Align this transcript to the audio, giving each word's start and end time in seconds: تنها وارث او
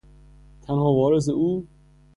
تنها 0.67 0.89
وارث 0.93 1.29
او 1.29 1.67